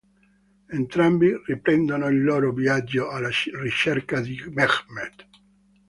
Entrambi 0.69 1.31
riprendono 1.45 2.07
il 2.07 2.23
loro 2.23 2.51
viaggio 2.51 3.09
alla 3.11 3.29
ricerca 3.61 4.19
di 4.19 4.35
Mehmet. 4.47 5.27